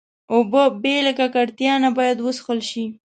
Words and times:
اوبه 0.33 0.63
بې 0.81 0.95
له 1.05 1.11
ککړتیا 1.19 1.73
نه 1.83 1.89
باید 1.97 2.17
وڅښل 2.21 2.59
شي. 2.69 2.85